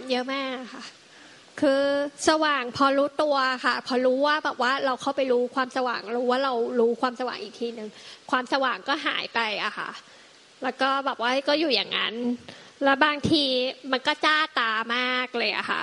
[0.00, 0.84] ามเยอะมากค่ะ
[1.60, 1.84] คือ
[2.28, 7.88] สว่างพอรู้ตัวค่ะ พอรู้ว่าแบบว่าเราเข้าไปรู้ความสว่างรู้ว่าเรารู้ความสว่างอีกทีหนึ่ง
[8.30, 9.90] ความสว่างก็หายไปอะค่ะ
[10.62, 12.14] แล้วก็แบบว่าก็อยู่อย่างนั้น
[12.84, 13.44] แล้วบางที
[13.92, 15.82] มันก็จ้าตามากเลยอะค่ะ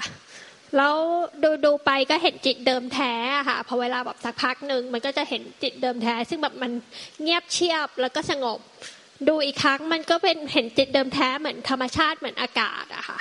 [0.77, 0.95] แล้ว
[1.43, 3.13] ดูดูไปก็เห็นจิตเดิมแท้
[3.49, 6.71] ค่ะพอเวลาแบบสักพักหนึ่งมันก็จะเห็นจิตเดิมแท้ ซึ่งแบบมัน
[7.21, 8.59] เงียบเชียบแล้วก็สงบ
[9.27, 13.19] ดูอีกครั้งมันก็เป็นเห็นจิตเดิมแท้เหมือนธรรมชาติเหมือนอากาศอะค่ะ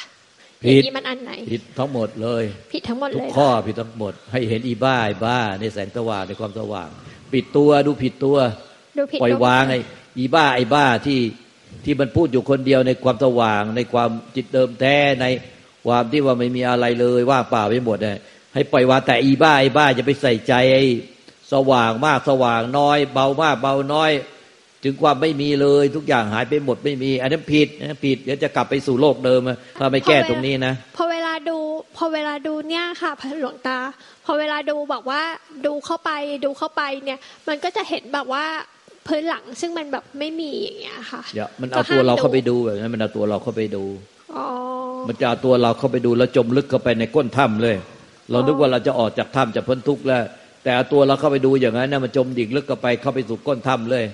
[0.65, 6.89] ผิดมันอันไหน ผิดทั้งหมดเลย ผิดทั้งหมดเลยทุกข้อผิดทั้งหมด ให้เห็นอีบ้าอีบ้าในแสงสว่างในความสว่าง
[7.33, 8.37] ปิดตัวดูผิดตัว
[9.23, 9.81] ปล่อยวางไอ้
[10.19, 11.21] อีบ้าไอ้บ้าที่
[11.85, 15.27] ที่มันพูดอยู่คนเดียวในความสว่าง ในความจิตเดิมแท้ใน
[15.87, 18.19] ความที่ว่าไม่มีอะไรเลยว่างเปล่าไปหมดเนี่ย
[18.55, 20.85] ให้ปล่อยวางแต่อีบ้าไอ้บ้าจะไปใส่ใจไอ้
[21.53, 24.11] สว่างมากสว่างน้อย เบามากเบาน้อย
[24.87, 29.41] ถึงความไม่มีเลยทุกอย่างหายไปหมดไม่มี อันนั้นผิดนะผิดเดี๋ยวจะกลับไปสู่โลกเดิม
[29.79, 31.59] ถ้าไม่แก้ตรงนี้นะพอเวลาดู
[31.97, 33.79] พอเวลาดูเนี่ยค่ะพระหลวงตา
[34.27, 35.23] พอเวลาดูบอกว่า
[35.67, 36.11] ดูเข้าไป
[36.45, 38.45] ดูเข้าไปเนี่ย มันก็จะเห็นแบบว่า
[39.07, 43.85] พื้นหลังซึ่งมันแบบไม่มีอย่างเงี้ยค่ะเดี๋ยวมันเอาตัวเราเข้าไปดูแบบนั้นมันเอาตัวเราเข้าไปดู
[45.09, 47.77] มันจะเอาตัวเราเข้าไปดูแล้วจมลึกเข้าไปในก้นถ้ำเลย
[48.31, 50.23] เรานึกว่าเราจะออกจากถ้ำจะพ้นทุกข์แล้ว
[50.63, 54.05] แต่เอาตัวเราเข้าไปดูอย่างนั้นนะมันจมดิ่งลึกเข้าไปเข้าไปสู่ก้นถ้ำเลย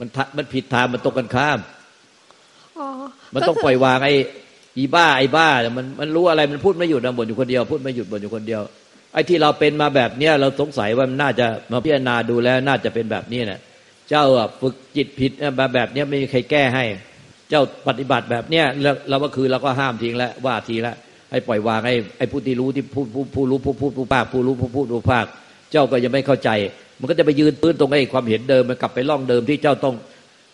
[0.00, 1.58] มันมันผิดทางมันตกกันข้าม
[3.34, 4.14] มันต้องปล่อยวางไอ้
[4.78, 8.62] อีบ้าไอ้บ้ามันมันรู้อะไรมันพูดไม่หยุดนะบ่นอยู่คนเดียวพูดไม่หยุดบ่นอยู่คนเดียว
[9.12, 13.60] ไอ้ที่เราเป็นมาแบบเนี้ยเราสงสัยว่ามันน่าจะมาพิจารณาดูแล้วน่าจะเป็นแบบนี้นะ
[14.08, 14.24] เจ้า
[14.60, 16.84] ฝึกจิตผิดแบบแบบนี้ไม่มีใครแก้ให้
[17.50, 18.64] เจ้าปฏิบัติแบบเนี้ย
[19.10, 20.94] เราก็คือเราก็ห้ามทิ้งแล้วว่าทีละ
[21.30, 25.26] ให้ปล่อยวางให้ไอ้ผู้ที่รู้ที่ผู้ผู้ผู้รู้ผู้พูดผู้ภาคผู้รู้ผู้พูดผู้ภาค
[25.70, 26.50] เจ้าก็ยังไม่เข้าใจ
[27.00, 29.94] มันก็จะไปยืนปื้นตรงไอ้ความเห็นเดิมมันกลับไปล่องเดิมที่เจ้าต้อง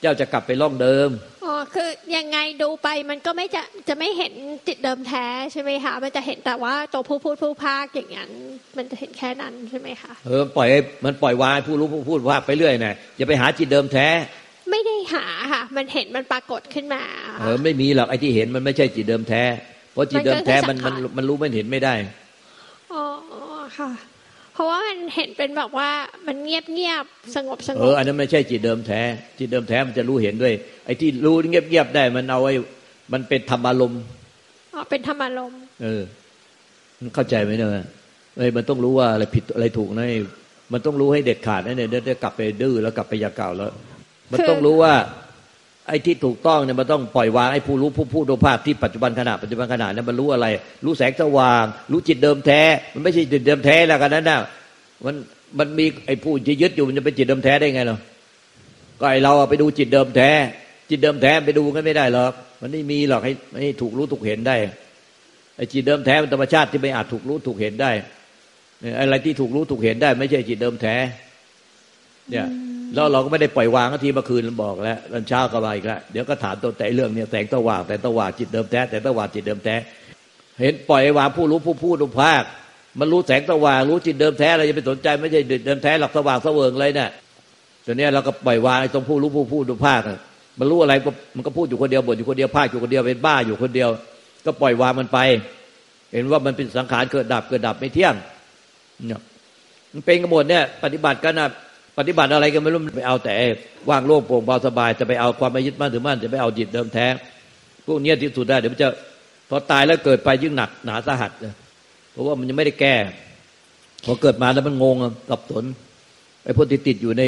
[0.02, 1.08] เจ้าจะกลับไปล่องเดิม
[1.44, 4.32] อ๋อคือยังไงดูไปมันก็ไม่จะจะไม่เห็น
[4.68, 8.30] จิตเดิมแท้ใช่ไหมคะมันจะเห็นแต่ว่าตัวผู้พูดผู้ภาคอย่างนั้น
[8.76, 10.68] มันจะเห็นแค่นั้นใช่ไหมคะเออปล่อย
[11.04, 14.08] มันปล่อยวางผู้รู้ผู้พูดผู้ภาคไปเรื่อยนะอย่าไปหาจิตเดิมแท้
[14.70, 17.02] ไม่ได้หาค่ะ มันเห็นมันปรากฏขึ้นมา
[17.40, 19.42] เออไม่มีหรอกไอ้ที่เห็นมันไม่ใช่จิตเดิมแท้
[19.92, 21.94] เพราะจิตเดิมแท้มันมันมันรู้มันเห็นไม่ได้
[22.92, 23.02] อ๋อ
[23.78, 23.90] ค่ะ
[24.54, 25.90] เพราะว่ามันเห็นเป็นแบบว่า
[26.26, 27.04] มันเงียบเงียบ
[27.36, 29.00] สงบสงบเอออันนั้นไม่ใช่จิตเดิมแท้
[29.38, 30.54] จิตเดิมแท้มันจะรู้เห็นด้วย
[30.84, 32.52] ไอ้ที่รู้เงียบเงียบได้มันเอาไว้
[33.12, 34.02] มันเป็นธรรมารมณ์
[34.74, 36.02] อ๋อเป็นธรรมารมณ์เออ
[37.00, 37.70] มันเข้าใจไหมเนี่ย
[38.36, 40.06] เอ้ยมันต้องรู้ว่าอะไรผิดอะไรถูกนะ
[40.72, 43.70] มันต้องรู้ให้เด็ดขาดนะเนี่ยเดี๋ยวกลับไปดื้อแล้วกลับไปยาเก่าแล้ว
[44.32, 44.94] มันต้องรู้ว่า
[45.88, 50.46] ไอ้ที่ถูกต้องเนี่ยมันต้องปล่อยวางไอ้ผู้รู้ผู้พูดโดภาพที่ปัจจุบันขณะปัจจุบันขณะเนี่ยมันรู้อะไร
[50.84, 52.62] รู้แสงสว่าง รู้จิตเดิมแท้
[52.94, 54.38] มันไม่ใช่จิตเดิมแท้แล้วกันนั่นนะ
[55.04, 55.14] มัน
[55.58, 58.00] มันมีไอ้ผู้ที่ยึดอยู่มันจะเป็นจิตเดิมแท้ได้ไงเนาะ
[59.00, 60.30] ก็ไอเราไปดูจิตเดิมแท้
[60.90, 64.56] จิตเดิมแท้ไปดูกันไม่ได้หรอกมันไม่มีหรอกให้ให้ถูกรู้ถูกเห็นได้
[65.56, 67.90] ไอ้จิตเดิมแท้มันธรรมชาติที่ไม่อาจถูกรู้ถูกเห็นได้
[68.98, 70.96] อะไรที่ถูกรู้ถูกเห็นได้ ไม่ใช่จิตเดิมแท้
[72.30, 72.46] เนี่ย
[72.94, 79.76] แล้วเราก็ไม่ได้ปล่อยวางทีเมื่อคืนบอกแล้วตอนเช้าก็มาอีกแล้วเดี๋ยวก็ถามตัวแต่เรื่องเนี่ยแสงตะว่างแต่ตะว่างจิตเดิมแท้แต่ตะว่างจิตเดิมแท้
[80.60, 82.42] เห็นปล่อยวางผู้รู้ผู้พูดผู้ภาค
[82.98, 87.10] มันรู้แสงตะว่างรู้จิตเดิมแท้เราจะไปสนใจไม่ใช่เดิมแท้หลักสว่างเสวิงเลยเนี่ย
[87.86, 90.00] ตอนนี้เราก็ปล่อยวางตรงผู้รู้ผู้พูดผู้ภาค
[90.58, 90.94] มันรู้อะไร
[91.36, 93.90] มันก็พูดอยู่คนเดียวบ่นอยู่คนเดียวภาคอยู่คนเดียวเป็นบ้าอยู่คนเดียว
[94.44, 95.18] ก็ปล่อยวางมันไป
[96.12, 98.14] เห็นว่ามันเป็นสังขารเกิดดับเกิดดับไม่เที่ยง
[99.06, 99.20] เนี่ย
[99.92, 101.48] มันเป็นกระหมดเนี่ยปฏิบัติกันนะ
[101.98, 103.34] ปฏิบัติอะไรก็ไม่รู้ไปเอาแต่
[103.88, 107.06] ว่างโล่งโปร่งเบาสบายจะไปเอาความไม่ยึดมั่นถือมั่นจะไปเอาจิตเดิมแท้
[107.86, 108.88] พวกนี้ที่สุดได้เดี๋ยวมันจะ
[109.48, 111.30] พอตายแล้วเกิดไปยิ่งหนักหนาสาหัส
[112.12, 112.94] เพราะว่ามันยังไม่ได้แก้
[114.04, 114.96] พอเกิดมาแล้วมันงง
[115.30, 115.64] สับสน
[116.44, 117.22] ไอ้พวกที่ติดอยู่ใน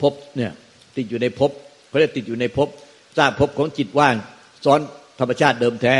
[0.00, 0.52] ภพเนี่ย
[0.96, 1.50] ติดอยู่ในภพ
[1.88, 2.68] เขาเรียกติดอยู่ในภพ
[3.18, 4.14] สร้างภพของจิตว่าง
[4.64, 4.80] ซ้อน
[5.20, 5.96] ธรรมชาติเดิมแท้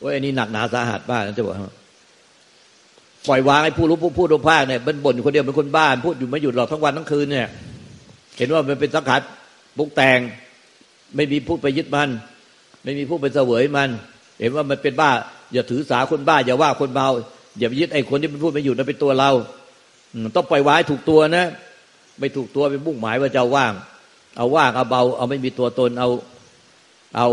[0.00, 1.54] ว่าไอ้นี่หนักหนาสาหัสบ้างจะบอก
[3.28, 7.46] ปล่อยวางไอ้ผู้รู้ผู้พูดผู้ภาคเนี่ยมันบ่นอยู่คนเดียวเป็นคนบ้านพูดอยู่ไม่หยุดหรอกทั้งวันทั้งคืนเนี่ย
[8.38, 9.20] เห็นว่ามันเป็นสังขาร
[9.78, 10.18] บุกแต่ง
[11.16, 12.08] ไม่มีพูดไปยึดมัน
[12.84, 13.88] ไม่มีพูดไปเสวยมัน
[14.40, 15.10] เห็นว่ามันเป็นบ้า
[15.52, 17.08] อย่าถือสาคนบ้า อย่าว่าคนเบา
[17.58, 19.30] อย่าไปยึดไอ้คนที่มันพูดไม่หยุดนั่นเป็นตัวเรา
[20.36, 21.46] ต้องปล่อยวางถูกตัวนะ
[22.18, 23.72] ไม่ถูกตัวไปบุ่งหมายว่าจะว่าง
[24.36, 26.08] เอาว่างเอาเบา เอาไม่มีตัวตนเอา
[27.16, 27.28] เอา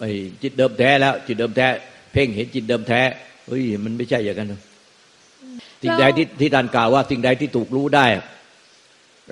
[0.00, 0.10] ไอ้
[0.42, 1.68] จิตเดิมแท้แล้ว จิตเดิมแท้
[2.12, 3.00] เพ่งเห็นจิตเดิมแท้
[3.46, 4.54] เฮ้ยมันไม่ใช่อย่างนั้น
[5.82, 8.06] สิ่งใดที่ที่ท่านกล่าวว่าสิ่งใดที่ถูกรู้ได้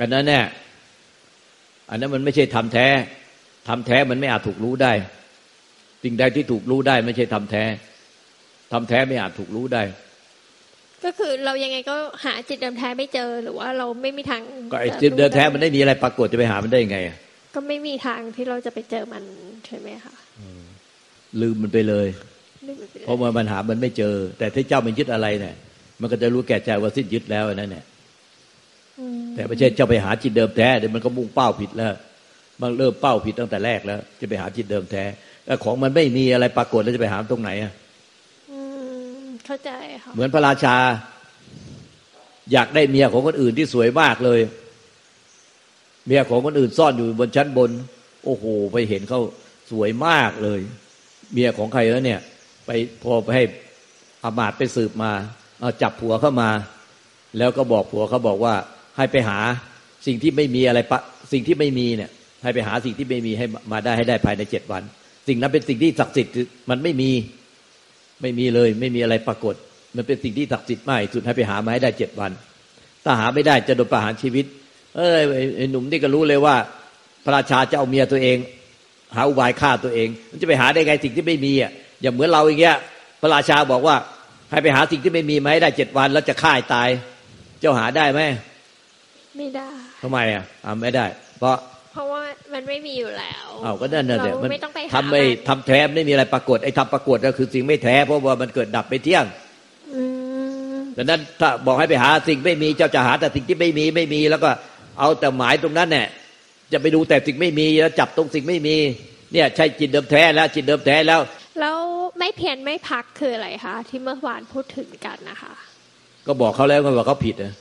[0.00, 0.40] อันนั้นแน่
[1.90, 2.86] อันนั้นมันไม่ใช่ทำแท้
[3.68, 4.92] ทำแท้มันไม่อาจถูกรู้ได้
[6.04, 7.64] สิ่งใดที่ถูกรู้ได้ ไม่ใช่ทำแท้
[8.72, 9.82] ทำแท้ไม่อาจถูกรู้ได้
[11.04, 14.40] ก็คือเรายังไงก็หาจิตเดิมแท้ไม่เจอหรือว่าเราไม่มีทาง
[14.72, 16.98] ก็ไอ้จิตเดิมแท้มันไม่มีอะไรปรากฏจะไปหามันได้ยังไง
[17.54, 19.22] ก็ไม่มีทางที่เราจะไปเจอมัน
[19.66, 20.14] ใช่ไหมคะ
[21.40, 22.08] ลืมมันไปเลย
[22.68, 25.54] ลืมไปเลยเพราะว่ามันหามันไม่เจอ แต่ถ้าเจ้ามันยึดอะไรเนี่ย
[26.00, 27.84] มันก็จะรู้แก่ใจว่าสิ้นยึดแล้วนั่นแหละ
[28.98, 31.94] อืมแต่ไม่ใช่เจ้าไปหาจิตเดิมแท้เดี๋ยวมันก็มุ่งเป้าผิดแล้ว
[32.60, 35.04] มันเริ่มเป้าผิดตั้งแต่แรกแล้ว จะไปหาจิตเดิมแท้
[35.46, 37.72] แล้วของมันไม่มีอะไรปรากฏแล้วจะไปหาตรงไหนอะ
[38.50, 38.58] อื
[39.22, 39.70] มเข้าใจ
[40.02, 40.76] ค่ะเหมือนพระราชา
[42.52, 44.40] อยากได้เมียของคนอื่นที่สวยมากเลย
[46.06, 47.70] เมียของคนอื่นซ่อนอยู่บนชั้นบน
[48.24, 49.20] โอ้โห ไปเห็นเขา
[49.70, 50.60] สวยมากเลย
[51.32, 52.20] เมียของใครแล้วเนี่ย
[52.66, 52.70] ไป
[53.02, 53.44] พอไปให้
[54.24, 55.12] อามาตย์ไปสืบมา
[55.60, 56.50] เอาจับผัวเข้ามา
[57.38, 58.54] แล้วก็บอกผัวเขาบอกว่า
[58.96, 59.38] ให้ไปหา
[60.06, 61.00] สิ่งที่ไม่มีอะไรปะ
[61.32, 62.10] สิ่งที่ไม่มีเนี่ย
[62.42, 64.82] ให้ไปหาสิ่งที่ไม่มีให้มาได้ให้ได้ภายในเจ็ดวัน
[65.28, 66.34] สิ่งนั้นเป็นสิ่งที่ศักดิ์สิทธิ์
[66.70, 67.10] มันไม่มี
[68.22, 69.54] ไม่มีเลย ไม่มีอะไรปรากฏ
[69.96, 72.32] มันเป็นสิ่งที่ศักดิ์สิทธิ์มากสุดให้ไปหามาให้ได้เจ็ดวัน
[73.04, 74.44] ถ้าหาไม่ได้จะโดนประหารชีวิต
[74.96, 76.56] เอ้ยไอ้ไอ้หนุ่มนี่ก็รู้เลยว่า
[77.24, 78.38] พระราชาจะเอาเมียตัวเอง
[79.16, 81.72] หาอุบายฆ่าตัวเอง มันจะไปหาได้ไงสิ่งที่ไม่มีอะ
[82.02, 82.76] อย่างเหมือนเราอย่างเงี้ย
[83.20, 83.96] พระราชาบอกว่า
[84.50, 86.88] ให้ไปหาสิ่งที่ไม่มีมาให้ได้เจ็ดวันแล้วจะฆ่าให้ตาย
[87.60, 88.20] เจ้าหาได้ไหม
[89.36, 89.68] ไม่ได้
[90.02, 91.06] ทำไมอะอ่าไม่ได้
[91.38, 91.56] เพราะ
[91.92, 92.22] เพราะว่า
[92.52, 99.24] มันไม่มีอยู่แล้วอ้าวก็นั่นน่ะเดี๋ยเรามันไม่ต้องไปหาทำไม่มันทำแท้ไม่มีอะไรปรากฏไอ้ทำปรากฏก็คือสิ่งไม่แท้เพราะว่ามันเกิดดับไปเที่ยง
[99.94, 100.02] อื
[100.76, 104.50] มดังนั้นถ้าบอกให้ไปหาสิ่งไม่มีเจ้าจะหาแต่สิ่งที่ไม่มีไม่มี แล้วก็
[104.98, 106.06] เอาแต่หมายตรงนั้นเนี่ย
[106.72, 108.76] จะไปดูแต่สิ่งไม่มีแล้วจับตรงสิ่งไม่มี
[109.32, 111.20] เนี่ยใช่จิตเดิมแท้แล้วจิตเดิมแท้แล้วแล้ว
[112.28, 115.52] ไม่เพียรไม่พักคืออะไรคะที่เมื่อวานพูดถึงกันนะคะ
[116.26, 117.52] ก็บอกเขาแล้วก็บอกเขาผิดนะ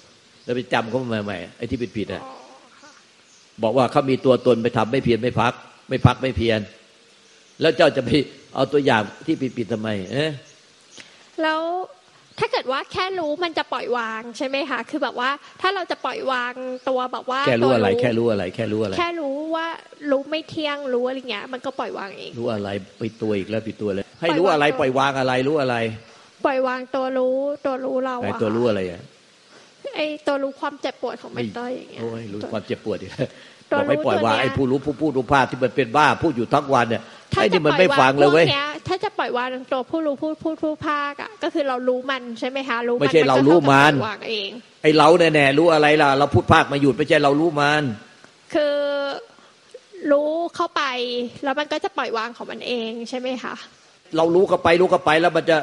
[0.43, 2.23] แล้วไปจำเขาใหม่ๆไอ้ที่ผิดผิดๆอะ
[3.63, 5.53] บอกว่าเขามีตัวตนไปทำไม่เพียรไม่พัก
[5.89, 6.59] ไม่พักไม่เพียร
[7.61, 8.09] แล้วเจ้าจะไป
[8.55, 10.29] เอาตัวอย่างที่ผิดผิดๆทำไมเอ๊ะ
[11.41, 11.61] แล้ว
[12.39, 15.29] ถ้าเกิดว่าแค่รู้มันจะปล่อยวางใช่ไหมคะคือแบบว่า
[15.61, 16.53] ถ้าเราจะปล่อยวาง
[16.89, 19.67] ตัวแบบว่าแค่รู้อะไรตัวแค่รู้อะไร แค่รู้อะไร แค่รู้ว่า
[20.11, 22.69] รู้ไม่เที่ยงรู้อะไรเงี้ยมันก็ปล่อยวางเองรู้อะไร
[22.99, 25.75] ไปตัวอีกแล้วผิดตัวเลย ให้ปล่อยรู้อะไรวางตัวปล่อยวางอะไรรู้อะไร
[26.45, 27.35] ปล่อยวางตัวรู้
[27.65, 29.01] ตัวรู้เราไอ้อะตัวรู้อะไรอะ
[29.95, 33.29] ไอตัวรู้ความเจ็บปวดของมันตัวอย่างเงี้ยโอ้ยรู้ความเจ็บปวดอีกแล้ว
[33.71, 37.01] ตัวบอกไม่ปล่อยวางตัวเนี้ยไอ้ผู้รู้ผู้พูดผู้พาที่มันเป็นบ้าพูดอยู่ทั้งวันเนี่ย
[37.33, 44.49] ถ้าไอ้จะนี่มันปล่ไม่อยวาฟังงพเลยวกเว้ยเนี้ย ถ้าจะปล่อยวางตัวผู้รู้ผู้พูดผู้ภาคอะก็คือเรารู้มันใช่ไหมคะรู้นไม่ใช่เราก็รู้ท่กับมันปล่อยวางเอง
[44.83, 47.83] ไอ้เราแน่ๆรู้อะไรล่ะ เราพูดภาคมาหยุดไม่ใช่เรารู้มัน
[48.53, 48.77] คือ
[50.11, 50.83] รู้เข้าไป
[51.43, 53.55] แล้วมันก็จะปล่อยวางของมันเองใช่ไหมคะ
[54.17, 55.57] เรารู้เข้าไปรู้เข้าไปแล้วมันจะ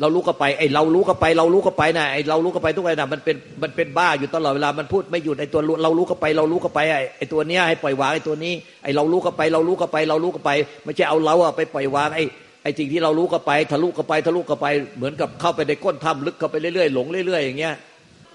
[0.00, 8.52] เรารู้เข้าไปไอ้เรารู้เข้าไป เรารู้เข้าไปนะไอ้เรารู้เข้าไปทุกอย่างนะมันเป็นมันเป็นบ้าอยู่ตลอดเวลามันพูดไม่หยุดไอ้ตัวรู้เรารู้เข้าไป เรารู้เข้าไปไอ้ไอ้ตัวเนี้ยให้ปล่อยวางไอ้ตัวนี้
[8.82, 10.50] ไอ้เรารู้เข้าไป เรารู้เข้าไป เรารู้เข้าไป
[10.84, 12.24] ไม่ใช่เอาเราอะไปปล่อยวางไอ้
[12.66, 14.66] ไอ้สิ่งที่เรารู้เข้าไปทะลุเข้าไปทะลุเข้าไป
[14.96, 17.74] เหมือนกับเข้าไปในก้นถ้ำลึกเข้าไปเรื่อยๆหลงเรื่อย ๆ อย่างเงี้ย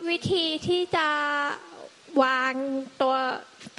[0.09, 1.07] วิธีที่จะ
[2.23, 2.53] วาง
[3.01, 3.13] ตัว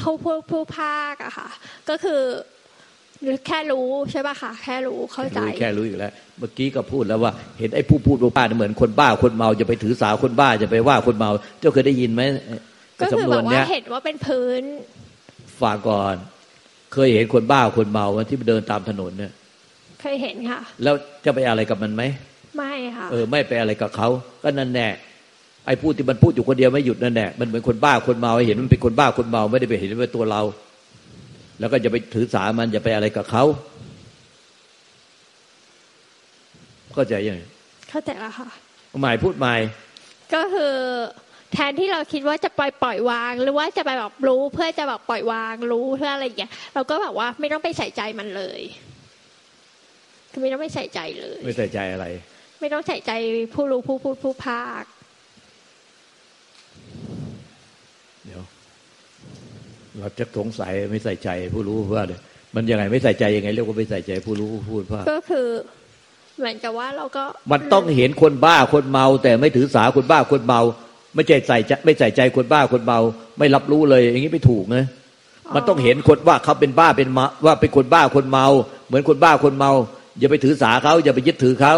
[0.01, 1.49] ผู้ผู้ผู้ภาคอะค่ะ
[1.89, 2.21] ก็คือ
[3.47, 12.23] แค่รู้ใช่ป่ะคะแค่รู้เข้าใจรู้แค่รู้อยู่แล้ว เมื่อกี้ก็พูดแล้วว่า เห็นไอ้ผู้พูดบ้าเนี่ยเหมือนคนบ้าคนเมาจะไปถือสาคนบ้าจะไปว่าคนเมา เจ้าเคยได้ยินไหม
[13.01, 14.63] ก็คือสำนแบวนบว่าเนี้ยเห็นว่าเป็นพื้น
[15.61, 16.15] ฟังก่อน
[16.93, 19.33] เคยเห็นคนบ้าคนเมาที่เดินตามถนนเนี่ย
[20.03, 20.95] เคยเห็นค่ะ แล้ว
[21.25, 22.03] จะไปอะไรกับมันไหม
[22.57, 24.09] ไม่ค่ะ เออ ไม่ไปอะไรกับเขา
[24.43, 24.89] ก็นั่นแน่
[25.67, 30.43] ไอ้พูดที่มันพูดอยู่คนเดียวไม่หยุดนั่นแน่มันเหมือนคนบ้าคนเมาให้เห็นมันเป็นคนบ้าคนเมาไม่ได้ไปเห็นว่าเป็นตัวเรา
[31.59, 33.45] แล้วก็จะไปถือสามันอย่าไปอะไรกับเขา
[36.95, 37.41] เข้าใจยังไง
[37.91, 38.49] เข้าใจแล้วค่ะ
[39.03, 39.61] หมายพูดหมาย
[40.35, 40.75] ก็คือ
[41.53, 48.92] แทนที่เราคิดว่าจะปล่อยปล่อยวาง หรือว่าจะไปแบบรู้เพื่อจะแบบปล่อย วางรู้เพื่ออะไรอย่างเงี้ยเราก็แบบว่าไม่ต้องไปใส่ใจมันเลยคือ
[50.41, 52.07] ไม่ต้องไปใส่ใจเลย ไม่ใส่ใจอะไร
[52.61, 53.13] ไม่ต้องใส่ใจ
[53.55, 54.85] ผู้รู้ผู้พูดผู้ภาค
[58.25, 58.43] เดี๋ยว
[59.99, 62.21] เราจะสงสัยไม่ใส่ใจผู้รู้ว่าเนี่ย
[62.55, 65.49] มันยังไงไม่ใส่ใจยังไงเรียกว่าไม่ใส่ใจผู้รู้ผู้พูดว่าก็คือ
[66.39, 70.61] เหมือนกับว่าเราก็ มันต้องเห็นคนบ้าคนเมา แต่ไม่ถือสาคนบ้าคนเมา
[71.15, 72.99] ไม่ใจใส่ใจไม่ใส่ใจคนบ้าคนเมา
[73.39, 74.85] ไม่รับรู้เลย อย่างนี้ไม่ถูกนะ
[75.55, 78.47] มันต้องเห็นคนว่าเขาเป็นบ้าเป็นมาว่าเป็นคนบ้าคนเมา
[78.87, 79.73] เหมือนคนบ้าคนเมา
[80.19, 81.75] อย่าไปถือสาเขาอย่าไปยึดถือเขา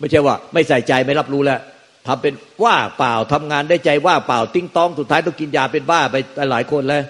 [0.00, 1.60] ไม่ใช่ว่า ไม่ใส่ใจไม่รับรู้แล้ว
[2.06, 6.16] ทำเป็นว่าเปล่าทำงานได้ใจว่าเปล่าติ้งต้องสุดท้ายต้องกินยาเป็นบ้าไป
[6.50, 7.02] หลายคนแล้ว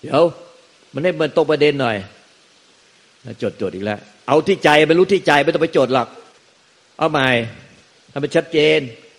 [0.00, 0.22] เดี๋ยว
[0.94, 1.96] มันให้มันตรงประเด็นหน่อย
[3.42, 6.08] จดจดอีกแล้ว เอาที่ใจไปรู้ที่ใจไม่ต้องไปจดหรอก
[6.98, 7.28] เอาใหม่
[8.12, 8.78] ทำเป็นชัดเจน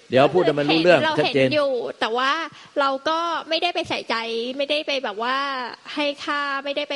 [0.10, 2.32] เดี๋ยวพูดให้มันรู้เรื่องเราชัดเห็นเจนอยู่ แต่ว่า
[2.80, 4.16] เราก็ไม่ได้ไปใส่ใจ
[4.58, 5.38] ไม่ได้ไปแบบว่า
[5.96, 6.96] ให้ค่าไม่ได้ไป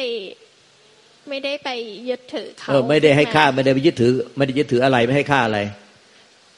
[1.29, 1.69] ไม่ได้ไป
[2.09, 5.59] ยึดถือเขาเออไม่ได้ให้ค่าไม่ได้ไปยึดถือ ไม่ได้ยึดถืออะไรไม่ให้ค่าอะไร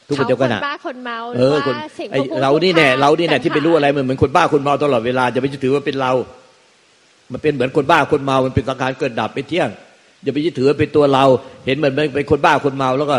[0.07, 6.12] ทุกคนเดียวกันเขาอะคนบ้าคนเมาหเอรืออว่าคนสิ่งไอ้ผู้พูดเรานี่แน่ผู้พเรานี่แน่ต่งที่ไปรู้อะไรมันเหมือนคนบ้าคนเมาตลอดเวลาจะไปยึดถือว่าเป็นเรา
[7.31, 9.69] มันเป็นเหมือนคนบ้าคนเมา มันเป็นสังขารเกิดดับไปเที่ยง
[10.24, 11.25] อย่าไปยึดถือเป็นตัวเรา
[11.65, 13.17] เห็นเหมือนเป็นคนบ้าคนเมาแล้วก็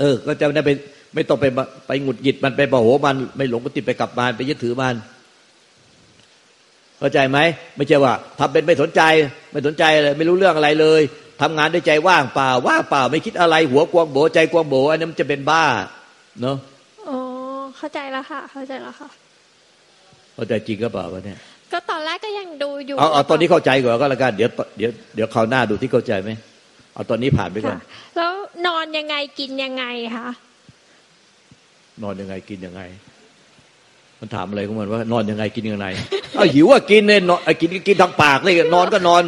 [0.00, 0.70] เออ ก็จะได้ไป
[1.14, 1.46] ไม่ต้องไป
[1.86, 4.94] ไปหงุดหงิดมันไปโมโหมัน ไม่หลงก็ติดไปกับมันไปยึดถือมัน
[6.98, 7.38] เข้าใจไหม
[7.76, 9.02] ไม่ใช่ว่าทำเป็นไม่สนใจ
[9.52, 11.02] ไม่สนใจเลยไม่รู้เรื่องอะไรเลย
[11.42, 15.64] ทำงานด้วยใจว่างเปล่า ว่างเปล่า ไม่คิดอะไรหัวกวงโบใจกวงโบอันนั้นมันจะเป็นบ้า
[16.40, 16.56] เนาะ
[17.08, 17.16] อ๋อ
[17.76, 19.08] เข้าใจแล้วค่ะ เข้าใจแล้วค่ะ
[20.34, 21.38] เข้าใจจริงก็เปล่าวะเนี่ย
[21.72, 26.30] ก็ตอนแรกก็ยังดูอยู่เอาเอาตอนนี้เข้าใจก่อนก็แล้วกันเดี๋ยวเดี๋ยวเดี๋ยวคราวหน้าดูที่เข้าใจไหม
[26.94, 27.78] เอาตอนนี้ผ่านไปก่อน
[28.16, 28.32] แล้ว
[28.66, 29.84] นอนยังไงกินยังไง
[30.16, 30.28] คะ
[32.02, 32.82] นอนยังไงกินยังไง
[34.20, 35.88] มันถามอะไรของมันว่านอนยังไงกินยังไง
[36.36, 39.22] เอาหิวว่ากินเนี่ยนอนกินกินทางปากเลยนอนก็นอน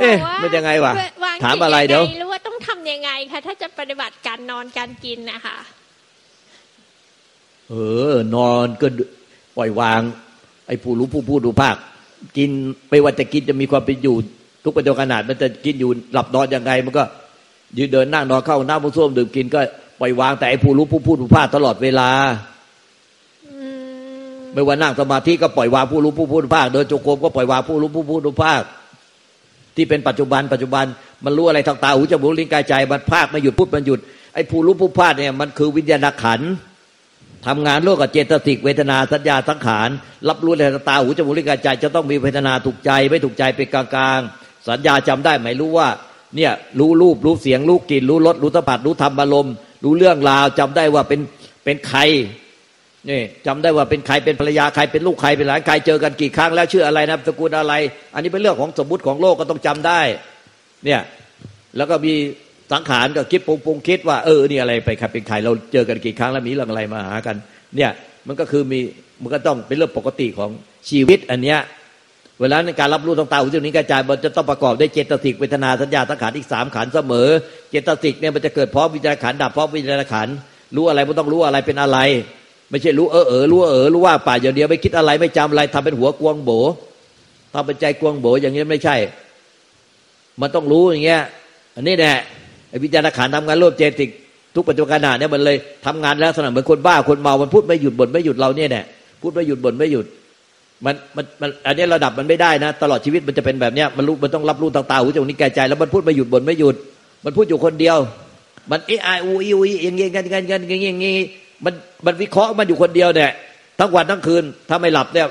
[0.00, 0.92] เอ๊ะมันยังไงวะ
[1.44, 5.56] ถามอะไรเดี๋ยวรู้ว่าต้องทำยังไงคะถ้าจะปฏิบัติการนอนการกินนะคะ
[7.68, 7.74] เอ
[8.12, 8.86] อนอนก็
[9.56, 10.00] ปล่อยวาง
[10.66, 11.76] ไอ้ผู้รู้ผู้พูดดูภาค
[12.36, 12.50] กิน
[12.88, 14.16] ไปว่าจะกินจะมีความเป็นอยู่
[14.64, 17.04] ทุกประโยขนาดมันจะกินอยู่หลับนอนยังไง มันก็
[17.78, 19.60] ยืนเดินนั่งนอนเข้าน้ำมุส้วมดื่มกินก็
[20.00, 22.10] ปล่อยวางแต่ไอ้ผู้รู้ผู้พูดผู้ภาคตลอดเวลา
[24.54, 28.62] ไม่ว่านั่งสมาธิก็ปล่อยวางผู้รู้ผู้พูดผู้ภาคเดินจงกรมก็ปล่อยวางผู้รู้ผู้พูดผู้ภาค
[29.76, 30.84] ที่เป็นปัจจุบันปัจจุบัน
[31.24, 34.00] มันรู้อะไรทางตาหูจมูกลิ้นกายใจมันภาคไม่หยุดพูดมันหยุด
[34.34, 36.40] ไอ้ผู้รู้ผู้ภาคเนี่ยมันคือวิญญาณขัน
[37.46, 39.88] ทำงานร่วมกับเจตสิกเวทนาสัญญาสังขาร
[40.28, 43.84] รับรู้ในตาหูจมูกลิ้นกายใจ จะต้องมีเวทนาถูกใจไม่ถูกใจเป็นกลา
[44.16, 45.88] งๆสัญญาจำได้ไหมรู้ว่า
[46.36, 49.54] เนี่ยรู้รูปรู้เสียงรู้กลิ่นรู้รสรู้สัมผัสรู้ธรรมอารมณ์
[49.84, 51.20] รู้เรื่องราวจำได้ว่าเป็น
[51.64, 52.00] เป็นใคร
[53.08, 57.74] นี่จำได้ว่าเป็นใครเป็นภรรยาใครเป็นลูกใครเป็นหลานใครเจอกันกี่ครั้งแล้วชื่ออะไรนะสกุลอะไร
[58.14, 60.00] อันนี้เป็นเรื่องของสมมติของโลกก็ต้องจำได้
[60.84, 61.00] เนี่ย
[61.76, 62.12] แล้วก็มี
[62.72, 67.36] สังขารก็คิดปรุงปรุงคิดว่าเออนี่อะไรไปใครเป็นใครเราเจอกันกี่ครั้งแล้วมีเรื่องอะไรมาหากัน
[67.76, 67.90] เนี่ย
[68.26, 68.80] มันก็คือมี
[69.22, 70.50] มันก็ต้องเป็นเรื่องปกติของ
[70.90, 71.58] ชีวิตอันเนี้ย
[72.40, 77.28] เวลาในการรับรู้ต่างๆอุจจาระกระจายมันจะต้องประกอบด้วยเจตสิกเวทนาสัญญาสังขารอีกสามขันเสมอ
[77.70, 80.28] เจตสิกเนี่ยมันจะเกิดพร้อมวิจารขันดับพร้อมวิจารขัน
[80.76, 81.98] รู้อะไรมันต้องรู้อะไรเป็นอะไร
[82.70, 86.50] ไม่ใช่รู้เออเออรู้เออรู้ว่าป่าอย่างเดียวไม่คิดอะไรไม่จำอะไรทำเป็นหัวกวงโบ
[87.52, 88.96] ทำเป็นใจกวงโบอย่างนี้ไม่ใช่
[90.40, 91.22] มันต้องรู้อย่างเงี้ย
[91.76, 92.12] อันนี้แน่
[92.70, 94.10] ไอ้วิจารขันทำงานร่วมเจติก
[94.54, 98.82] ทุกปัจจุบันเนี่ยมันเลยทำงานแล้วสนเหมือนคนบ้าคนเมา มันพูดไม่หยุดบ่นไม่หยุดเราเนี่ยแน่
[99.22, 100.06] พูดไม่หยุดบ่นไม่หยุด
[100.84, 106.76] มันมันมันอันนี้ระดับมันไม่ได้นะ ตลอดชีวิตมันจะเป็นแบบเนี้ยมันรู้มันต้องรับรู้ต่างๆหูจมูกนิ้วกายใจแล้วมันพูดไม่หยุดบ่นไม่หยุด
[107.24, 107.96] มันพูดอยู่คนเดียว
[108.70, 111.18] มันเอไออูอีอูอย่างเงี้ยกันกันกันอย่างเงี้ยอย่างเงี้ย
[111.64, 111.74] มัน
[112.06, 113.30] มันวิเคราะห์มันอยู่คนเดียวเนี่ย
[113.80, 115.26] ทั้งวันทั้งคืน ถ้าไม่หลับเนี่ย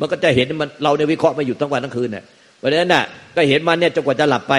[0.00, 2.24] มันก็จะเห็นมันเราเนี่ยวิเคราะห์ม่หยุดทั้งวันทั้งคืนเนี่ย
[2.58, 3.04] เพราะนั้นน่ะ
[3.36, 4.54] ก็เห็นมันเนี่ยจนกว่าจะหลับไป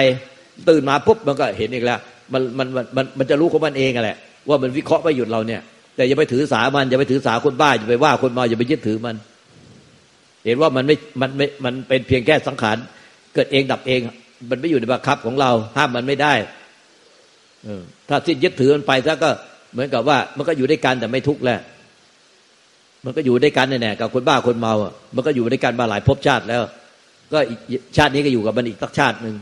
[0.68, 1.98] ตื่นมาปุ๊บมันก็เห็นอีกแล้ว
[2.32, 4.16] มันมันมันมันจะรู้ของมันเองแหละ
[4.48, 5.60] ว่ามันวิเคราะห์ไม่หยุดเราเนี่ย
[5.96, 9.16] แต่อย่าไปถือสามันอย่าไปถือสาคนบ้าอย่าไปว่าคนมาอย่าไปยึดถือมัน
[10.46, 12.76] เห็นว่ามันไม่มันไม่มันเป็นเพียงแค่สังขาร
[13.34, 14.00] เกิดเองดับเอง
[14.50, 16.34] มันไม่อยู่ในบังคับของเราห้ามมันไม่ได้
[18.08, 19.30] ถ้าสิ้นยึดถือมันไปซะก็
[19.76, 21.60] เหมือนกับว่า มันก็อยู่ด้วยกันแต่ไม่ทุกข์แล้ว
[23.04, 26.62] มันก็อยู่ด้วยกันแน่ๆกับคนบ้าคนเมาอะมันก็อยู่ด้วยกันมาหลายภพชาติแล้ว
[27.32, 27.38] ก็
[27.96, 29.34] ชาตินี้ก็อยู่กับมันอีกสักชาติหนึ่ง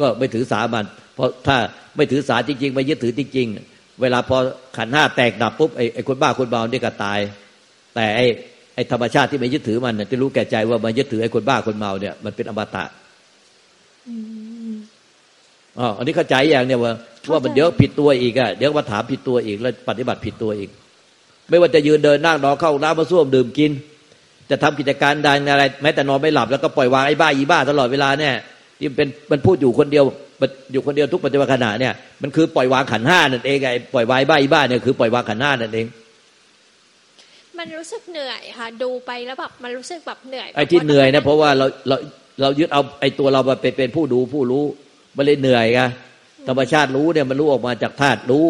[0.00, 1.56] ก็ไม่ถือสามัน เพราะถ้า
[1.96, 4.36] ไม่ถือสาจริงๆไม่ยึดถือจริงๆเวลาพอ
[4.76, 7.18] ขันห้าแตกดับปุ๊บไอ้ไอ้คนบ้าคนเมาเนี่ยก็ตาย
[7.94, 8.24] แต่ไอ้
[8.74, 12.84] ไอ้ธรรมชาติที่ไม่ยึดถือมันจะรู้แก่ใจว่ามันยึดถือไอ้คนบ้าคนเมาเนี่ยมันเป็นอมตะ
[15.78, 16.94] อ๋ออันนี้เข้าใจอย่างเนี่ยว่า
[17.30, 20.70] ว่ามันเดี๋ยวผิดตัวอีกอะเดี๋ยวมาถามผิดตัวอีกแล้วปฏิบัติผิดตัวอีก
[21.48, 23.70] ไม่ว่าจะยืนเดินนั่งนอนเข้าน้ำมาส้วมดื่มกิน
[24.50, 28.34] จะทำกิจการใดอะไร แม้แต่นอนไม่หลับแล้วก็ปล่อยวางไอ้บ้าอีบ้าตลอดเวลาเนี่ย
[28.78, 30.04] ที่เป็นมันพูดอยู่คนเดียว
[30.72, 35.86] อยู่คนเดียวทุกปัจจุบันขณะเนี่ยมันคือปล่อยวางขันห้านั่นเองไอ้ปล่อยวางบ้าอีบ้าเนี่ยคือปล่อยวางขันห้านั่นเอง
[37.58, 41.96] มันรู้สึกเหนื่อยค่ะ ดูไปแล้วแบบมันรู้สึกแบบเหนื่อย ไอ้ที่เหนื่อยนะเพราะว่าเราเรา
[42.40, 44.64] เรายึดเอาไอ้ตัวเราไปเป็นผู้ดูผู้รู้
[45.16, 45.80] มันเลยเหนื่อยไง
[46.48, 48.46] ธรรมชาติรู้เนี่ยมันรู้ออกมาจากธาตุรู้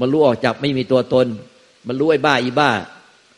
[0.00, 1.26] มันรู้ออกจากไม่มีตัวตน
[1.88, 2.70] มันรู้ไอ้บ้าอีบ้า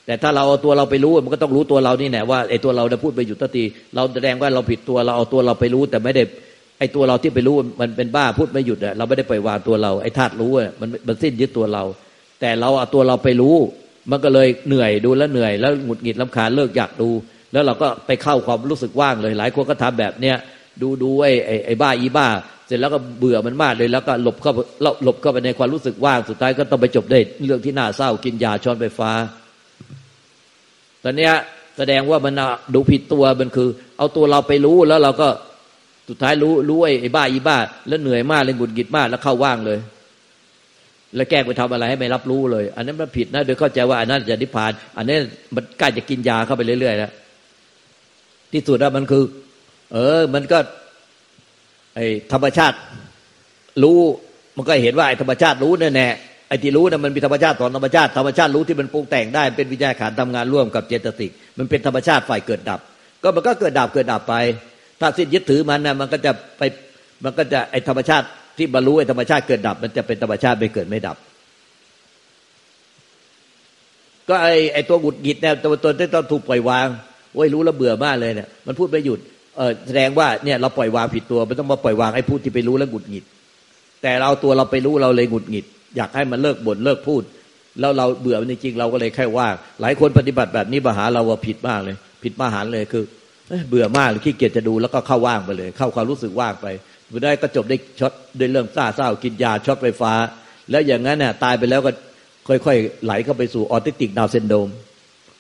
[0.06, 6.23] แต่ถ้าเราเอาตัวเราไปรู้มันก็ต้องรู้ตัวเรานี่แน่ว่าไอ้ตัวเราเนี่ยพูดไปอยู่ตตีเราแสดงว่าเราผิดตัวเราเอาตัวเราไปรู้ แต่ไม่ได้
[6.78, 11.85] ไอ้ตัวเราที่ไปรู้มันเป็นบ้าพูดไม่หยุดอะเราไม่ได้ปล่อยวางตัวเราไอ้ธาตุรู้อะมันมันสิ้นยึดตัวเรา
[12.40, 13.56] แต่เราเอาตัวเราไปรู้
[14.11, 17.11] มันก็เลยเหนื่อยดูแล้วเหนื่อยแล้วหงุดหงิดลำคาญเลิกอยากดู
[17.52, 20.37] แล้วเราก็ไปเข้าความรู้สึกว่างเลย หลายคนก็ทำแบบเนี้ย
[20.82, 21.32] ดูดูไอ้
[21.66, 22.28] ไอ้บ้าอีบ้า
[22.70, 24.52] สร็จแล้วก็เบื่อมันมากเลยแล้วก็หลบเข้า
[25.04, 29.10] หลบเข้าไปในความรู้สึกว่างสุดท้ายก็ต้องไปจบได้เรื่องที่น่าเศร้ากินยาช้อนไฟฟ้า
[31.04, 31.32] ตอนเนี้ย
[31.78, 32.34] แสดงว่ามัน
[32.74, 35.28] ดูผิดตัวมันคือ เอาตัวเราไปรู้แล้วเราก็
[36.08, 37.58] สุดท้ายรู้รู้ไอ้บ้าอีบ้า
[37.88, 39.78] แล้วเหนื่อยมากเลยหงุดหงิดมากแล้วเข้าว่างเลย
[41.16, 45.16] แล้วแกล้งไปทำอะไรให้ไม่รับรู้เลย อันนั้นมันผิดนะโดยเข้าใจว่าอันนั้นจะนิพพาน อันนี้
[45.54, 47.12] มันใกล้จะกินยาเข้าไปเรื่อยๆแล้ว
[48.52, 49.24] ที่สุดแล้วมันคือ
[49.92, 50.58] เออ มันก็
[51.94, 52.76] ไอ้ธรรมชาติ
[53.82, 53.99] รู้
[54.56, 56.09] มันก็เห็นว่าไอ้ธรรมชาติรู้แน่แน่
[56.49, 62.80] ไอ้ที่รู้นะมันมีธรรมชาติตอนธรรมชาติธรรมชาติรู้ที่มันปรุงแต่งได้เป็นวิญญาณขันทำงานร่วมกับเจตสิกมันเป็นธรรมชาติฝ่ายเกิดดับ
[63.23, 64.35] ก็มันก็เกิดดับเกิดดับไป
[65.00, 66.62] ถ้าสิ้นยึดถือมันนะมันก็จะไป
[67.25, 68.26] มันก็จะไอ้ธรรมชาติ
[68.59, 71.16] ที่บรรลุไอ้ธรรมชาติเกิดดับ มันจะเป็นธรรมชาติไม่เกิดไม่ดับ
[74.28, 76.88] ก็ไอ้ไอ้ตัวหงุดหงิดเนี่ยตัวตนที่ต้องถูกปล่อยวาง
[77.35, 79.20] โอ้ยรู้แล้วเบื่อมากเลยเนี่ยมันพูดไม่หยุด
[79.87, 83.25] แสดงว่าเนี่ยเราปล่อยวางผิดตัวไม่ต้องมาปล่อยวางไอ้พูดที่ไปรู้แล้วหงุดหงิด
[84.02, 85.64] แต่เราตัวเราไปรู้เราเลยหงุดหงิด
[85.97, 87.23] อยากให้มันเลิกบ่นเลิกพูด
[87.81, 93.05] แล้วเราเบื่อจริงเราก็เลยแค่ว่างหลายคนปฏิบัติแบบนี้มาหาเราว่าผิดมากเลย ผิดมหันต์เลยคือ
[93.69, 96.67] เบื่อมากขี้เกียจจะดูแล้วก็เข้าว่างไปเลย เข้าความรู้สึกว่างไป
[97.09, 100.12] ไม่ได้ก็จบได้ช็อตด้วยเรื่องซึมเศร้ากินยาช็อตไฟฟ้า
[100.71, 101.90] แล้วอย่างนั้นเนี่ยตายไปแล้วก็
[102.49, 104.69] ค่อยๆไหลเข้าไปสู่ออทิสติกดาวน์ซินโดรม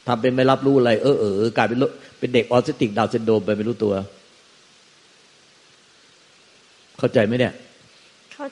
[0.06, 1.78] ทำเป็นไม่รับรู้อะไรเออเออกลายเป็น
[2.20, 3.94] เป็นเด็กออทิสติกดาวน์ซินโดรมไปไม่รู้ตัว
[6.98, 7.54] เข้าใจไหมเนี่ย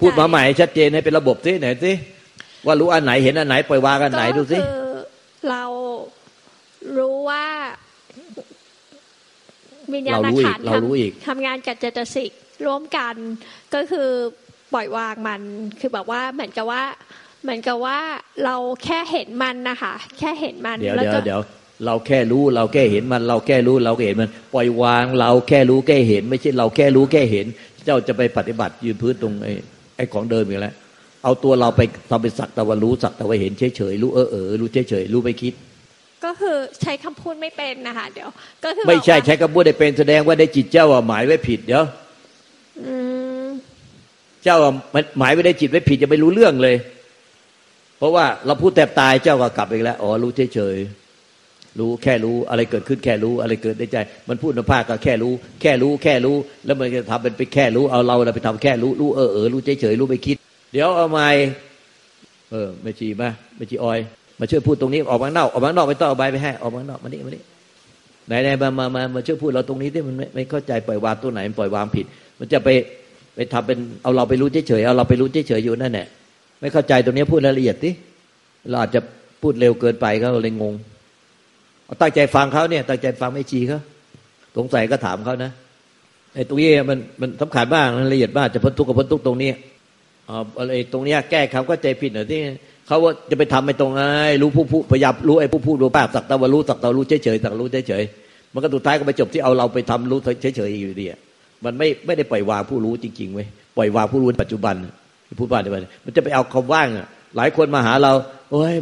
[0.00, 1.92] พูดมาใหม่ชัดเจนให้เป็นระบบสิไหนสิ
[2.66, 4.58] ว่ารู้อันไหนเห็นอันไหนปล่อยวางอันไหนดูสิ
[5.50, 5.64] เรา
[6.98, 7.44] รู้ว่า
[9.92, 10.58] วิญญาณขัน
[11.26, 12.30] ทำงานกับเจตสิก
[12.66, 13.14] ร่วมกัน
[13.74, 14.08] ก็คือ
[14.74, 15.40] ปล่อยวางมัน
[15.80, 16.82] คือแบบว่าเหมือนกับว่า
[17.42, 17.98] เหมือนกับว่า
[18.44, 21.40] เราแค่เห็นมันนะคะแค่เห็นมัน เดี๋ยวเดี๋ยวเดี๋ยว
[21.84, 27.46] เราแค่รู้เราแค่เห็นมัน เราแค่รู้เราแค่เห็นมัน ปล่อยวางเราแค่รู้แค่เห็น ไม่ใช่เราแค่รู้แค่เห็น
[27.84, 29.52] เจ้าจะไปปฏิบัติยืนพื้นตรงไอ้
[29.96, 30.74] ไอ้ของเดิมอีกแล้ว
[31.24, 31.80] เอาตัวเราไป
[32.10, 35.52] ทำเป็นสักแต่ว่ารู้สักแต่ว่าเห็นเฉยเฉยรู้เออเออรู้เฉยเฉยรู้ไม่คิด
[36.24, 38.28] ก็คือใช้คำพูดไม่เป็นนะคะเดี๋ยว
[38.64, 41.84] ก็คือไม่ใช่ใช้คำพูดได้เป็นแสดงว่าได้จิตเจ้าหมายไว้ผิดเดี๋ยว
[44.44, 44.56] เจ้า
[45.18, 46.76] หมายไว้ได้จิตไว้ผิดจะไม่รู้เรื่องเลย
[47.98, 50.76] เพราะว่าเราพูดแทบตายเจ้าก็กลับอีกแล้วอ๋อรู้เฉยเฉย
[51.78, 53.96] รู้แค่รู้อะไรเกิดขึ้นแค่รู้อะไรเกิดในใจ
[54.28, 60.36] มันพูดนภาคก็แค่รู้ แค่รู้แค่รู้ แล้วมันจะทำเป็นไปแค่รู้เอาเราไปทำแค่รู้รู้เออเออรู้เฉยเฉยรู้ไม่คิด
[60.72, 61.28] เดี๋ยวเอาไม่
[62.50, 63.98] เออไม่ชีมาไม่ชีออย
[64.38, 67.42] มาช่วยพูดตรงนี้ออกมาเน่าออกมาเน่าไปต่อใบไปให้ออกมาเน่ามานี่มานี่
[68.26, 72.06] ไหนไหนมามามามาช่วยพูดเราตรงนี้ที่มันไม่ไม่เข้าใจปล่อยวางตัวไหนปล่อยวางผิด
[72.38, 72.68] มันจะไป
[73.34, 76.06] ไปทำเป็นเอาเราไปรู้เฉยเอาเราไปรู้เฉยอยู่นั่นแหละ
[76.60, 77.90] ไม่เข้าใจตรงนี้พูดรายละเอียดสิ
[78.68, 79.00] เราอาจจะ
[79.42, 80.74] พูดเร็วเกินไปเขาเลยงง
[82.02, 83.80] ตั้งใจฟังเขาเนี่ยตั้งใจฟังไม่ชีเขา
[84.56, 85.50] สงสัยก็ถามเขานะ
[86.34, 89.50] ไอ้ตรงนี้มันมันสำคัญมากละเอียดมากจะพ้นทุกข์กับพ้นทุกข์ตรงนี้
[90.28, 92.40] อ๋ออะไรตรงนี้แก้คำก็ใจผิดหน่อยที่
[92.86, 98.02] เขาว่าจะไปทำไปตรงไอ้รู้ผู้ผู้พยายามรู้ไอ้ผู้ผู้รู้ป้าสักตะวันรู้สักตะรู้เฉยเฉยสักรู้เฉยเฉย
[98.54, 101.06] มันก็สุดท้ายก็ไปจบที่เอาเราไปทำรู้เฉยเฉยอยู่ดี
[101.64, 103.46] มันไม่ไม่ได้ปล่อยวางผู้รู้จริงๆเว้ย
[103.76, 104.74] ปล่อยวางผู้รู้ปัจจุบัน
[105.40, 108.12] ผู้บ้านในวันมันจะไปเอาคำว่างอะหลายคนมาหาเรา
[108.50, 108.74] โอ้ย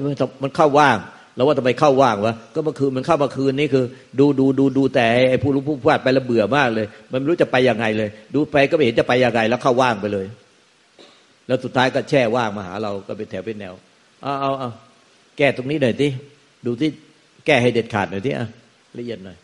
[0.42, 0.96] มันเข้าว่าง
[1.36, 3.84] เราว่าทำไมเข้าว่างวะก็เมื่อคืนมันเข้าเมื่อคืนนี่คือ
[4.18, 10.26] ดูดูดูดูแต่ไอ้ผู้รู้ผู้พลาดไปล้วเบื่อมากเลย มันไม่รู้จะไปยังไงเลย ดูไปก็ไม่เห็นจะไปยังไงแล้วเข้าว่างไปเลย
[11.46, 13.74] แล้วสุดท้ายก็แช่ว่างมาหาเราก็เป็นแถวเป็นแนว
[14.22, 14.70] เอาเอาเอา
[15.36, 16.10] แก้ตรงนี้หน่อยที่
[16.66, 16.90] ดูที่
[17.46, 18.48] แก้ให้เด็ดขาดหน่อยที่อะ
[18.98, 19.38] ละเอียดหน่อย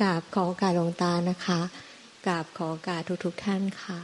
[0.00, 1.60] กราบขอการลงตานะคะ
[2.26, 3.98] กราบขอการทุกทุกท่านค่ะ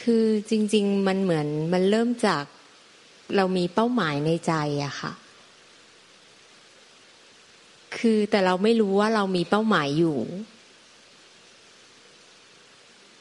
[0.00, 2.44] คือจริง ๆ มันเหมือนมันเริ่มจาก
[3.36, 4.52] เรามีเป้าหมายในใจ
[4.84, 5.12] อะค่ะ
[7.98, 10.18] คือแต่เราไม่รู้ว่าเรามีเป้าหมายอยู่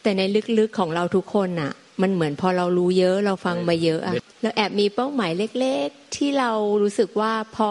[0.02, 0.22] แต่ใน
[0.60, 7.70] ลึกๆของเราทุกคนอะมันเหมือนพอเรารู้เยอะเราฟังมาเยอะอะเราแอบมีเป้าหมายเล็ก ๆ ที่เรารู้สึกว่าพอ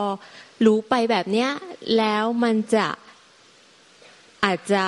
[0.66, 1.50] รู้ไปแบบเนี้ย
[1.98, 2.86] แล้วมันจะ
[4.44, 4.84] อาจจะ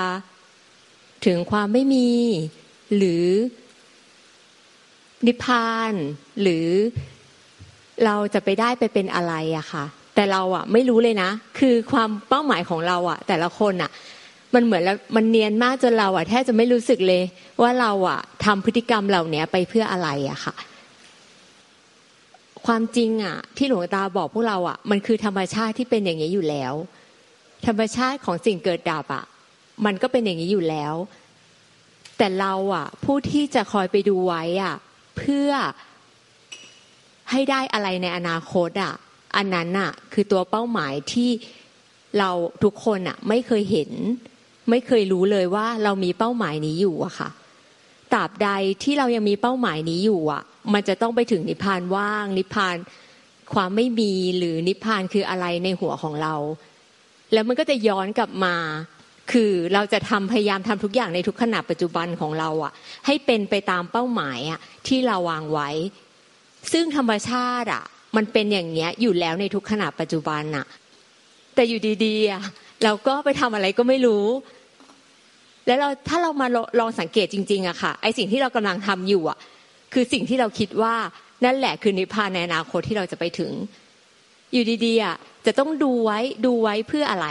[1.26, 2.10] ถึงความไม่มี
[2.96, 3.26] หรือ
[5.26, 5.92] นิพพาน
[6.42, 6.68] หรือ
[8.04, 13.90] เราจะไปได้ไปเป็นอะไรอะค่ะ แต่เราอะไม่รู้เลยนะ คือความเป้าหมายของเราอะแต่ละคนอะ
[14.54, 17.22] มันเหมือนแล้วมันเนียนมากจนเราอะแทบจะไม่รู้สึกเลย
[17.62, 20.54] ว่าเราอะทำพฤติกรรมเหล่านี้ไปเพื่ออะไรอะค่ะ
[22.66, 26.74] ความจริงอะที่หลวงตาบอกพวกเราอะมันคือธรรมชาติที่เป็นอย่างนี้อยู่แล้ว
[27.66, 29.24] ธรรมชาติของสิ่งเกิดดับอะ
[29.84, 30.94] มันก็เป็นอย่างนี้อยู่แล้ว
[32.18, 34.74] แต่เราอะผู้ที่จะคอยไปดูไว้อะ
[35.18, 35.50] เพื่อ
[37.30, 38.94] ให้ได้อะไรในอนาคตอะ
[39.36, 41.30] อันนั้นอะคือตัวเป้าหมายที่
[42.18, 42.30] เรา
[42.64, 43.90] ทุกคนอะไม่เคยเห็น
[44.70, 47.28] ไม่เคยรู้เลยว่าเรามีเป้าหมายนี้อยู่อะค่ะ
[48.12, 48.48] ตราบใด
[48.82, 52.76] ที่เรายังมีเป้าหมายนี้อยู่อะ มันจะต้องไปถึงนิพพานว่าง นิพพาน
[53.54, 56.34] ความไม่มีหรือนิพพานคืออะไรในหัวของเรา
[57.32, 58.56] แล้วมันก็จะย้อนกลับมา
[59.32, 62.72] คือเราจะทำพยายามทำทุกอย่างในทุกขณะปัจจุบันของเราอะ
[63.06, 65.70] ให้เป็นไปตามเป้าหมายอะที่เราวางไว้
[66.72, 67.84] ซึ่งธรรมชาติอะ
[68.16, 70.66] มันเป็นอย่างเนี้ยอยู่แล้วในทุกขณะปัจจุบันอะ
[71.54, 72.42] แต่อยู่ดีๆอะ
[72.84, 74.26] เราก็ไปทำอะไรก็ไม่รู้
[75.66, 76.46] แล้วเราถ้าเรามา
[76.80, 79.38] ลองสังเกตจริงๆอะค่ะไอสิ่งที่เรากำลังทำอยู่อะ
[79.92, 80.94] คือสิ่งที่เราคิดว่า
[81.44, 83.52] นั่นแหละคือนิพพานในอนาคตที่เราจะไปถึง
[84.52, 87.28] อยู่ดีๆอะจะต้องดูไว้ดูไว้เพื่ออะไร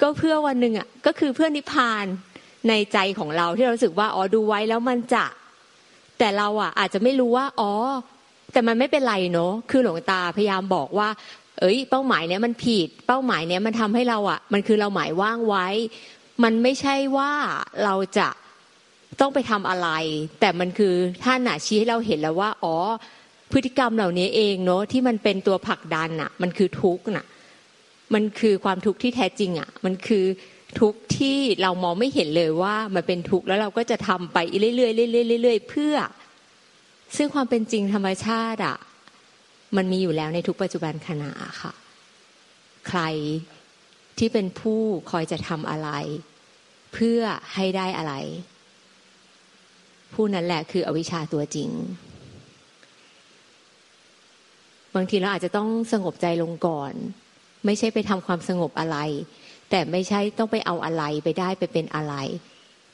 [0.00, 2.04] ก็เพื่อวันหนึ่งอะก็คือเพื่อนิพพาน
[2.68, 5.24] ในใจของเราที่เราสึกว่าอ๋อดูไว้แล้วมันจะ
[6.18, 7.72] แต่เราอะ อาจจะไม่รู้ว่า อ๋อ
[8.52, 11.08] แต่มันไม่เป็นไรเนาะคือหลวงตาพยายามบอกว่า
[11.60, 15.66] เอ้ย เป้าหมายเนี้ยมันผิด เป้าหมายเนี้ยมันทำให้เราอะมันคือเราหมายว่างไว้
[16.42, 17.32] มันไม่ใช่ว่า
[17.84, 18.28] เราจะ
[19.20, 19.88] ต้องไปทำอะไร
[20.40, 22.76] แต่มันคือท่านอะชี้ให้เราเห็นแล้วว่า อ๋อ
[23.52, 27.26] พฤติกรรมเหล่านี้เองเนาะที่มันเป็นตัวผลักดันอะมันคือทุกข์น่ะ
[28.14, 30.24] มันคือความทุกข์ที่แท้จริงอะมันคือ
[30.80, 35.94] ทุกข์ที่เรามองไม่เห็นเลยว่ามันเป็นทุกข์แล้วเราก็จะทำไปเรื่อยๆเรื่อยๆเรื่อยๆเพื่อ
[37.16, 38.76] ซึ่งความเป็นจริงธรรมชาติอะ
[39.76, 41.72] มันมีอยู่แล้วในทุกปัจจุบันขณะค่ะ
[42.88, 43.00] ใคร
[44.18, 45.90] ที่เป็นผู้คอยจะทำอะไร
[46.94, 47.20] เพื่อ
[47.54, 48.14] ให้ได้อะไร
[50.14, 51.70] ผู้นั้นแหละคืออวิชชาตัวจริง
[54.94, 56.92] บางทีเราอาจจะต้องสงบใจลงก่อน
[57.64, 58.98] ไม่ใช่ไปทำความสงบอะไร
[59.70, 62.14] แต่ไม่ใช่ต้องไปเอาอะไรไปได้ไปเป็นอะไร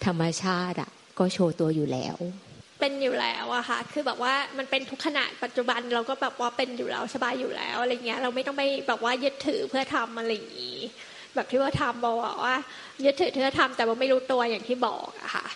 [0.04, 2.16] ธรรมชาติอะก็โชว์ตัวอยู่แล้ว
[2.82, 10.78] เป็นอยู่แล้วอะค่ะ คือแบบว่ามันเป็นทุกขณะปัจจุบันเราก็แบบว่าเป็นอยู่แล้วสบายอยู่แล้วอะไรเงี้ย เราไม่ต้องไปแบบว่ายึดถือเพื่อทำอะไรอย่างนี้
[11.34, 12.56] แบบที่ว่าทำบอกว่า
[13.04, 15.46] ยึดถือเพื่อทำแต่ว่าไม่รู้ตัวอย่างที่บอกอะค่ะ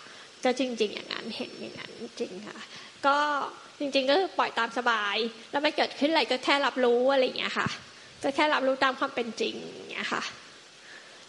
[0.43, 2.57] ก็จริง ๆ อย่างนั้นเห็นอย่างนั้นจริงค่ะ
[3.05, 3.17] ก็
[3.79, 5.15] จริง ๆ ก็ปล่อยตามสบาย
[5.51, 7.67] แล้วไม่เกิดขึ้นอะไรก็แค่รับรู้อะไรอย่างเงี้ยค่ะ
[8.23, 10.23] ก็แค่รับรู้ตามความเป็นจริงอย่างเงี้ยค่ะ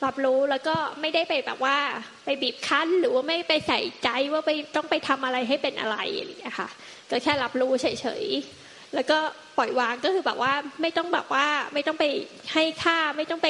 [0.04, 1.76] รับรู้แล้วก็ไม่ได้ไปแบบว่า
[2.24, 6.68] ไปบีบคั้นหรือว่าไม่ไปใส่ใจว่าไปต้องไปทำอะไรให้เป็นอะไรอะไรอย่างเงี้ยค่ะ
[7.10, 7.86] ก็แค่รับรู้เฉ
[8.22, 9.18] ยๆแล้วก็
[9.58, 12.04] ปล่อยวางก็คือแบบว่าไม่ต้องแบบว่าไม่ต้องไป
[12.52, 13.48] ให้ค่าไม่ต้องไป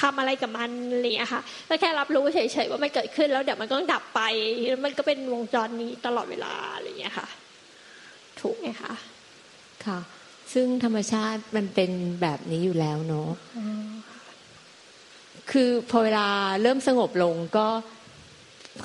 [0.00, 4.20] ทำอะไรกับมันอะไรอย่างเงี้ยค่ะก็แค่รับรู้เฉยๆว่ามันเกิดขึ้นแล้วเดี๋ยวมันก็ดับไป
[4.68, 7.28] แล้วมันก็เป็นวงจรนี้ตลอดเวลาอะไรอย่างเงี้ยค่ะ
[8.40, 8.94] ถูกไหมคะ
[9.86, 9.98] ค่ะ
[10.52, 11.90] ซึ่งธรรมชาติมันเป็น
[12.22, 13.28] แบบนี้อยู่แล้วเนาะ
[15.50, 16.26] คือพอเวลา
[16.62, 17.66] เริ่มสงบลงก็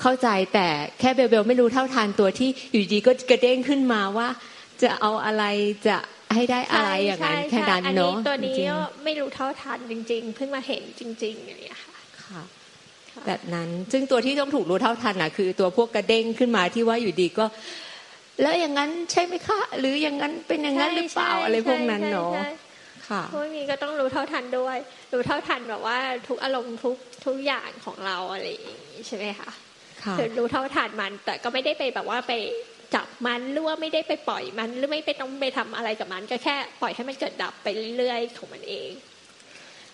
[0.00, 0.68] เข้าใจแต่
[1.00, 4.28] แค่เบลเบลไม่รู้เท่าทานตัวที่อยู่ดีก็กระเด้งขึ้นมาว่า
[4.82, 5.44] จะเอาอะไร
[5.86, 5.96] จะ
[6.34, 12.42] ให้ได้อะไรอย่างนั้นแค่นั้นเนาะอันนี้ตัวนี้จริงก็ไม่รู้เท่าทันจริง ๆ เพิ่งมาเห็นจริงๆอย่างเงี้ยค่ะๆค่ะ
[13.26, 17.46] แบบนั้นซึ่งตัวที่ต้องถูกรู้เท่าทันอะคือ ตัวพวกกระเด้งขึ้นมาที่ว่าอยู่ดีก็
[18.42, 22.59] แล้วอย่างนั้นใช่ไหมคะ หรืออย่างนั้นเป็นอย่างนั้นหรือเปล่าใช่อะไรพวกนั้นเนาะใช่ใช่ค่ะ
[23.32, 24.78] พวกนี้ก็ต้องรู้เท่าทันด้วย
[25.12, 26.96] รู้เท่าทันแบบว่าทุกอารมณ์ทุก
[27.26, 29.50] ทุกอย่างของเราอะไรอย่างงี้ใช่ไหมคะ
[30.02, 32.32] ค่ะคือรู้เท่าทันมัน แต่ก็ไม่ได้ไปแบบว่าไป
[32.94, 37.66] จับมันหรือว่าไม่ได้ไปปล่อยมันหรือไม่ไปต้องไปทำอะไรกับมัน ก็แค่ปล่อยให้มันเกิดดับไป
[37.98, 38.90] เรื่อยๆของมันเอง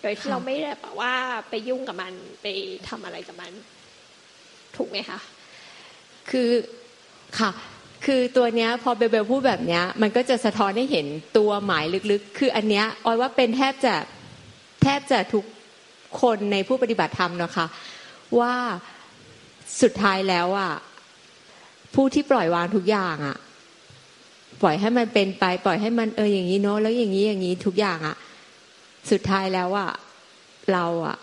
[0.01, 1.13] โดยที่ค่ะเราไม่ได้แบบว่า
[1.49, 2.47] ไปยุ่งกับมันไป
[2.89, 3.51] ทำอะไรกับมัน
[4.77, 5.19] ถูกไหมคะ
[6.29, 6.49] คือ
[7.39, 7.51] ค่ะ
[8.07, 13.95] คือตัวเนี้ยพอเบลเบลพูดแบบเนี้ย มันก็จะสะท้อนให้เห็นตัวหมายลึกๆ คืออันเนี้ยออยว่าเป็นแทบจะ
[14.81, 15.45] แทบจะทุก
[16.21, 17.65] คนในผู้ปฏิบัติธรรมนะคะ
[18.39, 18.53] ว่า
[19.81, 20.73] สุดท้ายแล้วอะ
[21.95, 23.37] ผู้ที่ปล่อยวางทุกอย่างอะ
[24.61, 28.15] ปล่อยให้มันเป็นไป ปล่อยให้มันเอออย่างนี้เนาะแล้วอย่างนี้อย่างนี้ทุกอย่างอะ
[29.11, 29.91] สุดท้ายแล้วอะ
[30.73, 31.17] เราอะ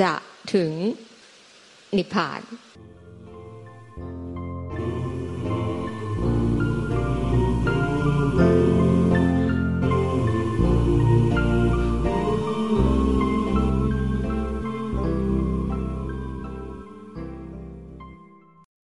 [0.00, 0.12] จะ
[0.54, 0.70] ถึง
[1.96, 2.40] นิพพาน